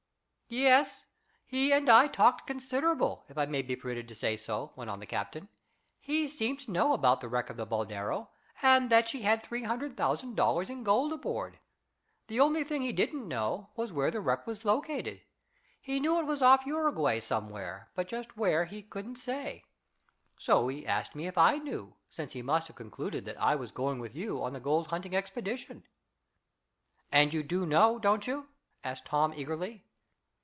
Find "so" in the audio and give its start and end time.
4.35-4.73, 20.37-20.67